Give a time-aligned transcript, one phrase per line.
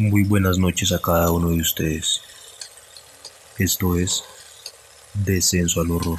[0.00, 2.22] Muy buenas noches a cada uno de ustedes.
[3.58, 4.24] Esto es
[5.12, 6.18] Descenso al Horror.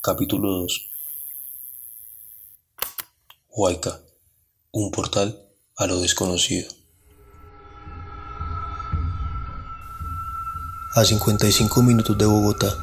[0.00, 0.90] Capítulo 2
[3.50, 4.00] Huayca,
[4.72, 5.40] un portal
[5.76, 6.68] a lo desconocido.
[10.96, 12.74] A 55 minutos de Bogotá,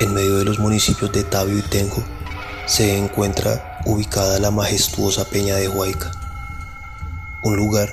[0.00, 2.02] en medio de los municipios de Tabio y Tenjo,
[2.66, 6.10] se encuentra ubicada la majestuosa Peña de Huayca,
[7.42, 7.92] un lugar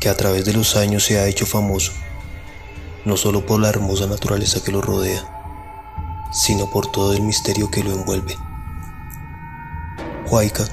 [0.00, 1.92] que a través de los años se ha hecho famoso,
[3.04, 5.22] no solo por la hermosa naturaleza que lo rodea,
[6.32, 8.36] sino por todo el misterio que lo envuelve.
[10.30, 10.64] Huayca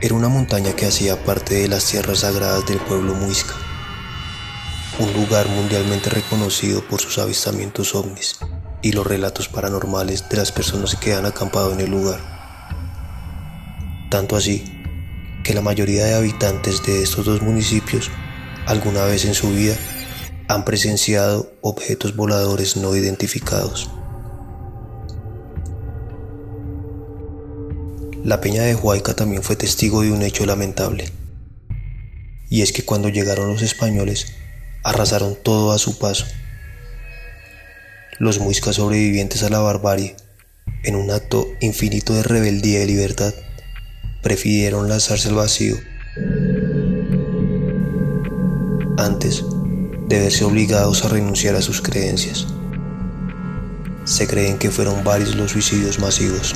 [0.00, 3.54] era una montaña que hacía parte de las tierras sagradas del pueblo muisca,
[4.98, 8.38] un lugar mundialmente reconocido por sus avistamientos ovnis
[8.82, 12.41] y los relatos paranormales de las personas que han acampado en el lugar.
[14.12, 14.62] Tanto así
[15.42, 18.10] que la mayoría de habitantes de estos dos municipios
[18.66, 19.74] alguna vez en su vida
[20.48, 23.88] han presenciado objetos voladores no identificados.
[28.22, 31.10] La peña de Huayca también fue testigo de un hecho lamentable.
[32.50, 34.34] Y es que cuando llegaron los españoles,
[34.84, 36.26] arrasaron todo a su paso.
[38.18, 40.16] Los muiscas sobrevivientes a la barbarie,
[40.84, 43.32] en un acto infinito de rebeldía y libertad,
[44.22, 45.76] prefirieron lanzarse al vacío
[48.96, 49.44] antes
[50.08, 52.46] de verse obligados a renunciar a sus creencias.
[54.04, 56.54] Se creen que fueron varios los suicidios masivos.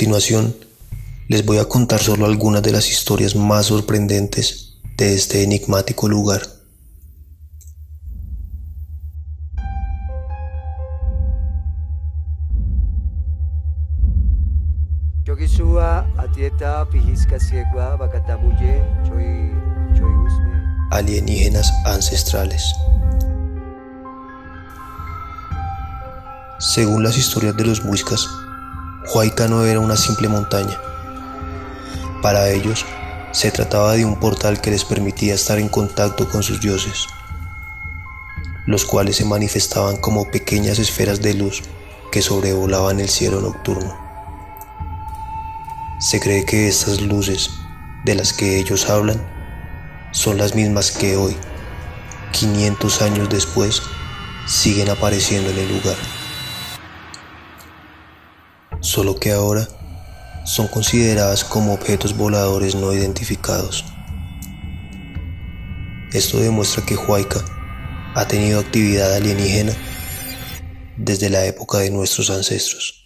[0.00, 0.56] Continuación,
[1.28, 6.40] les voy a contar solo algunas de las historias más sorprendentes de este enigmático lugar.
[20.92, 22.64] Alienígenas ancestrales.
[26.58, 28.26] Según las historias de los muiscas,
[29.12, 30.80] Huayca no era una simple montaña.
[32.22, 32.86] Para ellos,
[33.32, 37.06] se trataba de un portal que les permitía estar en contacto con sus dioses,
[38.66, 41.62] los cuales se manifestaban como pequeñas esferas de luz
[42.12, 43.98] que sobrevolaban el cielo nocturno.
[45.98, 47.50] Se cree que estas luces,
[48.04, 49.20] de las que ellos hablan,
[50.12, 51.36] son las mismas que hoy,
[52.30, 53.82] 500 años después,
[54.46, 56.19] siguen apareciendo en el lugar
[58.90, 59.68] solo que ahora
[60.44, 63.84] son consideradas como objetos voladores no identificados.
[66.12, 67.40] Esto demuestra que Huayca
[68.16, 69.72] ha tenido actividad alienígena
[70.96, 72.99] desde la época de nuestros ancestros.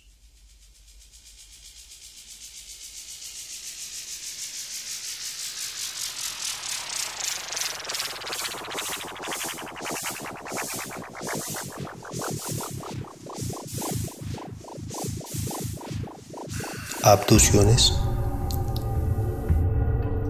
[17.05, 17.93] Abducciones.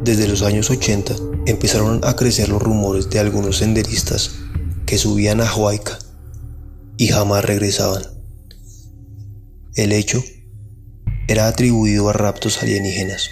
[0.03, 1.15] Desde los años 80
[1.47, 4.33] empezaron a crecer los rumores de algunos senderistas
[4.85, 5.99] que subían a Huayca
[6.97, 8.03] y jamás regresaban.
[9.77, 10.23] El hecho
[11.29, 13.31] era atribuido a raptos alienígenas.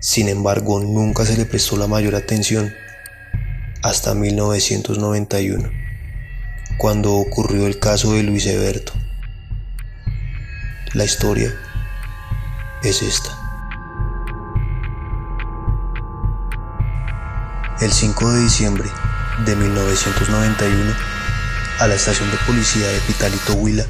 [0.00, 2.70] Sin embargo, nunca se le prestó la mayor atención
[3.82, 5.70] hasta 1991,
[6.76, 8.92] cuando ocurrió el caso de Luis Eberto.
[10.94, 11.54] La historia
[12.82, 13.30] es esta.
[17.80, 18.90] El 5 de diciembre
[19.44, 20.92] de 1991,
[21.78, 23.86] a la estación de policía de Pitalito Huila,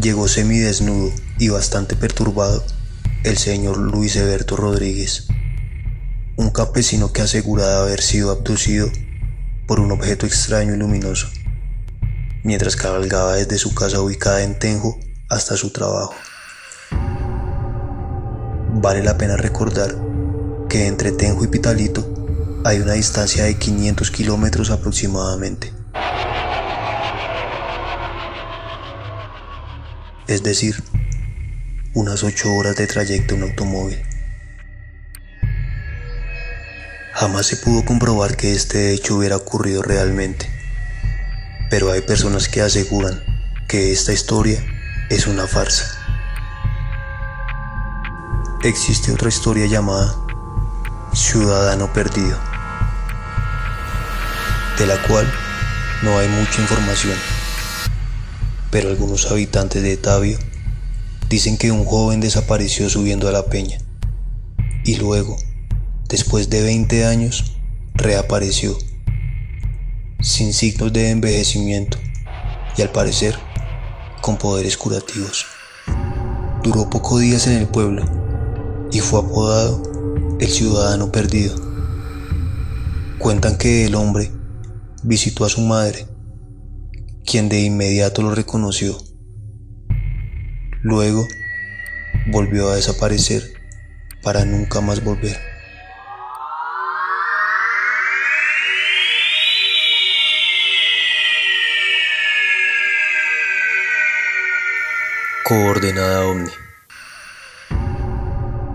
[0.00, 2.64] llegó semidesnudo y bastante perturbado
[3.24, 5.28] el señor Luis Eberto Rodríguez,
[6.36, 8.90] un campesino que asegura haber sido abducido
[9.66, 11.28] por un objeto extraño y luminoso,
[12.42, 16.14] mientras cabalgaba desde su casa ubicada en Tenjo hasta su trabajo.
[18.74, 19.94] Vale la pena recordar
[20.68, 25.72] que entre Tenjo y Pitalito hay una distancia de 500 kilómetros aproximadamente.
[30.26, 30.82] Es decir,
[31.94, 34.02] unas 8 horas de trayecto en automóvil.
[37.12, 40.48] Jamás se pudo comprobar que este hecho hubiera ocurrido realmente,
[41.68, 43.22] pero hay personas que aseguran
[43.68, 44.64] que esta historia
[45.10, 46.01] es una farsa.
[48.64, 50.14] Existe otra historia llamada
[51.12, 52.38] Ciudadano Perdido,
[54.78, 55.28] de la cual
[56.04, 57.18] no hay mucha información,
[58.70, 60.38] pero algunos habitantes de Tabio
[61.28, 63.78] dicen que un joven desapareció subiendo a la peña
[64.84, 65.36] y luego,
[66.08, 67.56] después de 20 años,
[67.94, 68.78] reapareció,
[70.20, 71.98] sin signos de envejecimiento
[72.76, 73.36] y al parecer
[74.20, 75.46] con poderes curativos.
[76.62, 78.21] Duró pocos días en el pueblo
[78.92, 79.82] y fue apodado
[80.38, 81.56] el ciudadano perdido.
[83.18, 84.30] Cuentan que el hombre
[85.02, 86.06] visitó a su madre,
[87.24, 88.98] quien de inmediato lo reconoció.
[90.82, 91.26] Luego
[92.30, 93.42] volvió a desaparecer
[94.22, 95.36] para nunca más volver.
[105.44, 106.61] Coordenada OVNI.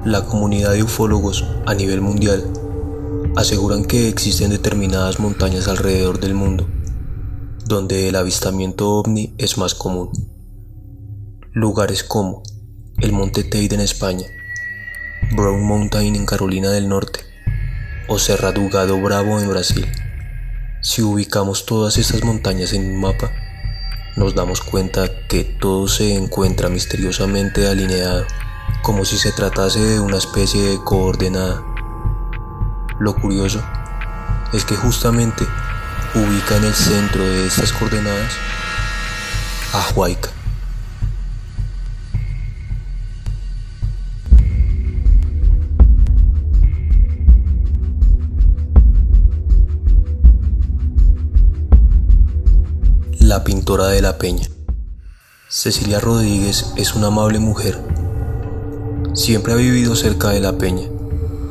[0.08, 2.42] La comunidad de ufólogos a nivel mundial
[3.36, 6.66] aseguran que existen determinadas montañas alrededor del mundo
[7.66, 10.10] donde el avistamiento ovni es más común.
[11.52, 12.42] Lugares como
[13.00, 14.26] el Monte Teide en España,
[15.36, 17.20] Brown Mountain en Carolina del Norte
[18.08, 19.86] o Serra do Gado Bravo en Brasil.
[20.82, 23.30] Si ubicamos todas estas montañas en un mapa,
[24.16, 28.26] nos damos cuenta que todo se encuentra misteriosamente alineado,
[28.82, 31.64] como si se tratase de una especie de coordenada.
[33.00, 33.62] Lo curioso
[34.54, 35.46] es que justamente
[36.16, 38.34] ubica en el centro de estas coordenadas
[39.74, 40.30] a Huayca.
[53.20, 54.48] La pintora de la peña.
[55.50, 57.97] Cecilia Rodríguez es una amable mujer.
[59.18, 60.88] Siempre ha vivido cerca de la peña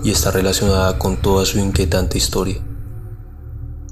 [0.04, 2.62] y está relacionada con toda su inquietante historia.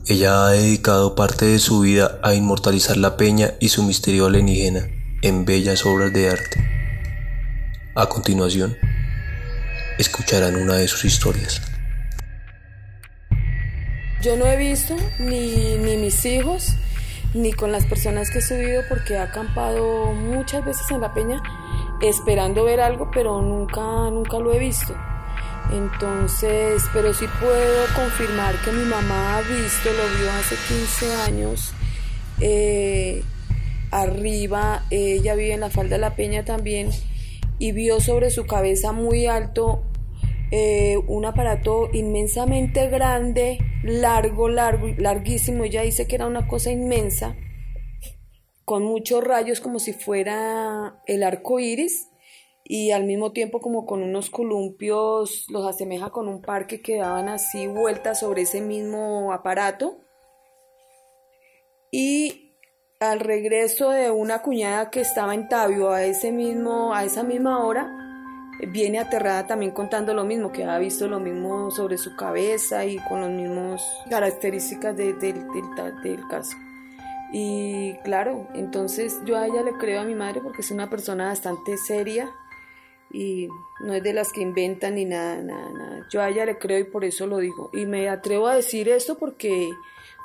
[0.06, 4.86] Ella ha dedicado parte de su vida a inmortalizar la peña y su misterio alienígena
[5.22, 6.64] en bellas obras de arte.
[7.96, 8.76] A continuación,
[9.98, 11.60] escucharán una de sus historias.
[14.22, 16.76] Yo no he visto ni, ni mis hijos
[17.34, 21.42] ni con las personas que he subido porque he acampado muchas veces en la peña
[22.00, 24.94] esperando ver algo, pero nunca, nunca lo he visto.
[25.72, 31.72] Entonces, pero sí puedo confirmar que mi mamá ha visto, lo vio hace 15 años,
[32.40, 33.22] eh,
[33.90, 36.90] arriba, ella vive en la falda de la peña también,
[37.58, 39.82] y vio sobre su cabeza muy alto
[40.50, 45.64] eh, un aparato inmensamente grande, largo, largo, larguísimo.
[45.64, 47.34] Ella dice que era una cosa inmensa,
[48.64, 52.08] con muchos rayos como si fuera el arco iris
[52.64, 57.28] y al mismo tiempo como con unos columpios, los asemeja con un parque que daban
[57.28, 59.98] así vueltas sobre ese mismo aparato.
[61.90, 62.56] Y
[63.00, 67.64] al regreso de una cuñada que estaba en Tabio a ese mismo, a esa misma
[67.66, 67.90] hora,
[68.72, 72.96] viene aterrada también contando lo mismo, que ha visto lo mismo sobre su cabeza y
[72.96, 76.56] con las mismas características del caso.
[77.36, 81.26] Y claro, entonces yo a ella le creo a mi madre porque es una persona
[81.26, 82.32] bastante seria
[83.10, 83.48] y
[83.80, 86.06] no es de las que inventan ni nada, nada, nada.
[86.12, 87.70] Yo a ella le creo y por eso lo digo.
[87.72, 89.72] Y me atrevo a decir esto porque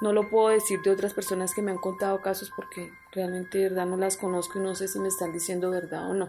[0.02, 3.70] no lo puedo decir de otras personas que me han contado casos porque realmente de
[3.70, 6.28] verdad no las conozco y no sé si me están diciendo verdad o no.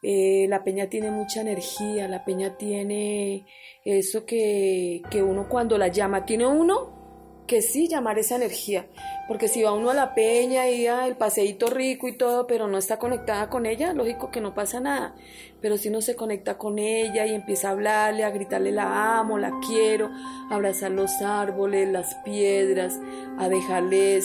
[0.00, 3.48] Eh, la peña tiene mucha energía, la peña tiene
[3.84, 6.93] eso que, que uno cuando la llama, tiene uno
[7.46, 8.86] que sí llamar esa energía,
[9.28, 12.68] porque si va uno a la peña y a el paseíto rico y todo, pero
[12.68, 15.14] no está conectada con ella, lógico que no pasa nada,
[15.60, 19.38] pero si uno se conecta con ella y empieza a hablarle, a gritarle la amo,
[19.38, 20.10] la quiero,
[20.50, 22.98] a abrazar los árboles, las piedras,
[23.38, 24.24] a dejarles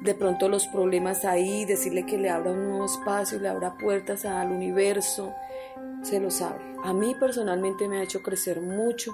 [0.00, 4.24] de pronto los problemas ahí, decirle que le abra un nuevo espacio, le abra puertas
[4.24, 5.34] al universo,
[6.02, 6.58] se lo sabe.
[6.84, 9.12] A mí personalmente me ha hecho crecer mucho,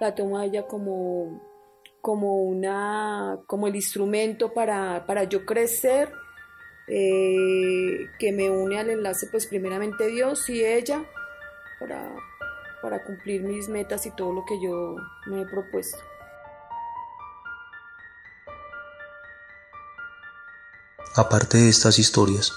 [0.00, 1.51] la tomo a ella como,
[2.02, 6.12] como, una, como el instrumento para, para yo crecer,
[6.88, 11.04] eh, que me une al enlace pues primeramente Dios y ella,
[11.78, 12.12] para,
[12.82, 15.98] para cumplir mis metas y todo lo que yo me he propuesto.
[21.14, 22.52] Aparte de estas historias,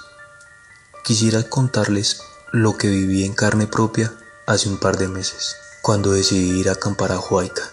[1.04, 4.12] quisiera contarles lo que viví en carne propia
[4.48, 7.64] hace un par de meses, cuando decidí ir a acampar a Huayca.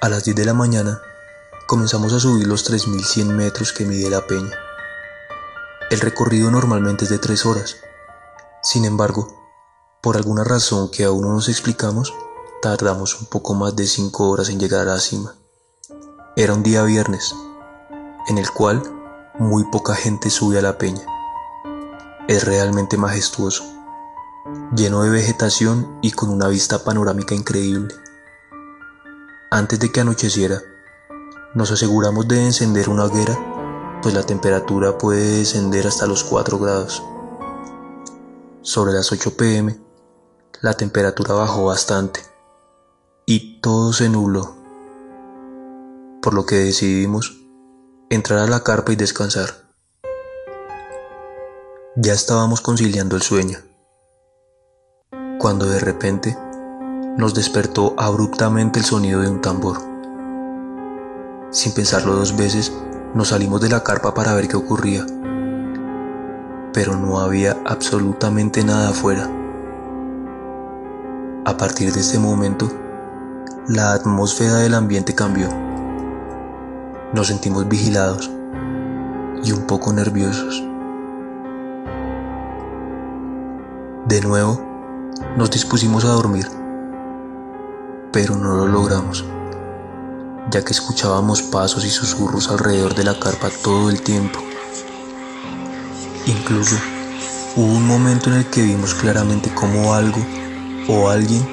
[0.00, 1.00] A las 10 de la mañana
[1.72, 4.52] comenzamos a subir los 3100 metros que mide la peña.
[5.90, 7.78] El recorrido normalmente es de tres horas.
[8.62, 9.34] Sin embargo,
[10.02, 12.12] por alguna razón que aún no nos explicamos,
[12.60, 15.34] tardamos un poco más de cinco horas en llegar a la cima.
[16.36, 17.34] Era un día viernes,
[18.28, 18.82] en el cual
[19.38, 21.06] muy poca gente sube a la peña.
[22.28, 23.64] Es realmente majestuoso,
[24.76, 27.94] lleno de vegetación y con una vista panorámica increíble.
[29.50, 30.60] Antes de que anocheciera,
[31.54, 37.02] nos aseguramos de encender una hoguera, pues la temperatura puede descender hasta los 4 grados.
[38.62, 39.78] Sobre las 8 pm,
[40.62, 42.20] la temperatura bajó bastante
[43.26, 44.54] y todo se nubló,
[46.22, 47.38] por lo que decidimos
[48.08, 49.50] entrar a la carpa y descansar.
[51.96, 53.58] Ya estábamos conciliando el sueño,
[55.38, 56.38] cuando de repente
[57.18, 59.91] nos despertó abruptamente el sonido de un tambor.
[61.52, 62.72] Sin pensarlo dos veces,
[63.12, 65.04] nos salimos de la carpa para ver qué ocurría,
[66.72, 69.30] pero no había absolutamente nada afuera.
[71.44, 72.70] A partir de este momento,
[73.68, 75.46] la atmósfera del ambiente cambió.
[77.12, 78.30] Nos sentimos vigilados
[79.44, 80.64] y un poco nerviosos.
[84.08, 84.58] De nuevo,
[85.36, 86.46] nos dispusimos a dormir,
[88.10, 89.22] pero no lo logramos,
[90.50, 94.40] ya que escuchábamos pasos y susurros alrededor de la carpa todo el tiempo.
[96.26, 96.76] Incluso
[97.56, 100.24] hubo un momento en el que vimos claramente cómo algo
[100.88, 101.46] o alguien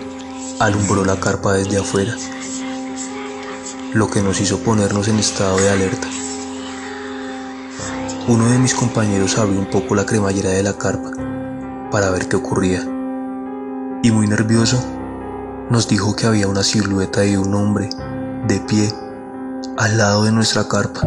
[0.59, 2.15] alumbró la carpa desde afuera,
[3.93, 6.07] lo que nos hizo ponernos en estado de alerta.
[8.27, 11.11] Uno de mis compañeros abrió un poco la cremallera de la carpa
[11.91, 12.81] para ver qué ocurría.
[14.03, 14.81] Y muy nervioso,
[15.69, 17.89] nos dijo que había una silueta de un hombre
[18.47, 18.93] de pie
[19.77, 21.01] al lado de nuestra carpa.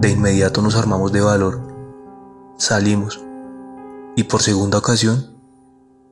[0.00, 1.60] De inmediato nos armamos de valor,
[2.56, 3.24] salimos
[4.16, 5.36] y por segunda ocasión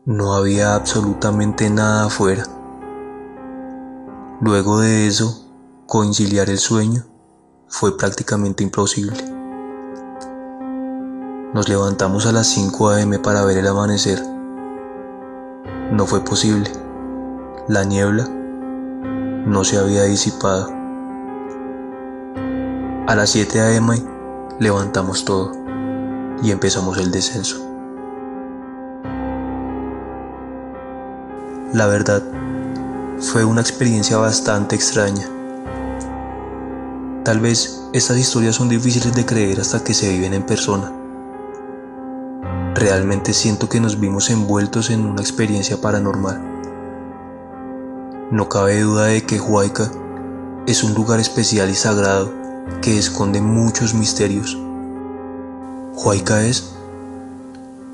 [0.04, 2.44] no había absolutamente nada afuera.
[4.40, 5.46] Luego de eso,
[5.86, 7.04] conciliar el sueño
[7.68, 9.22] fue prácticamente imposible.
[11.52, 13.18] Nos levantamos a las 5 a.m.
[13.18, 14.22] para ver el amanecer.
[15.92, 16.70] No fue posible.
[17.68, 18.28] La niebla
[19.46, 20.72] no se había disipado.
[23.06, 23.94] A las 7 a.m.
[24.58, 25.52] levantamos todo
[26.42, 27.66] y empezamos el descenso.
[31.72, 32.22] La verdad,
[33.20, 35.26] fue una experiencia bastante extraña.
[37.24, 40.92] Tal vez estas historias son difíciles de creer hasta que se viven en persona.
[42.74, 46.49] Realmente siento que nos vimos envueltos en una experiencia paranormal.
[48.30, 49.90] No cabe duda de que Huayca
[50.66, 52.32] es un lugar especial y sagrado
[52.80, 54.56] que esconde muchos misterios.
[55.94, 56.72] Huayca es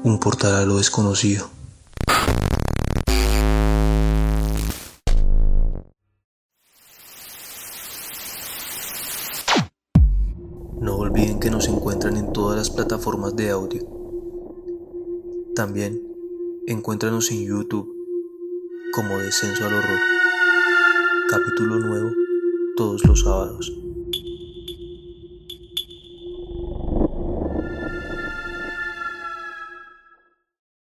[0.02, 1.48] un portal a lo desconocido.
[10.80, 13.96] No olviden que nos encuentran en todas las plataformas de audio
[15.56, 16.02] también
[16.66, 17.95] encuéntranos en YouTube
[18.96, 20.00] como Descenso al Horror.
[21.28, 22.12] Capítulo nuevo
[22.78, 23.85] todos los sábados.